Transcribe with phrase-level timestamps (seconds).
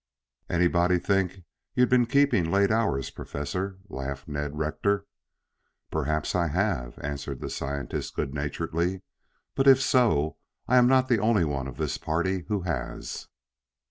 [0.49, 1.43] "Anybody'd think
[1.75, 5.05] you'd been keeping late hours, Professor," laughed Ned Rector.
[5.91, 9.03] "Perhaps I have," answered the scientist good naturedly.
[9.53, 10.37] "But if so,
[10.67, 13.27] I am not the only one of this party who has."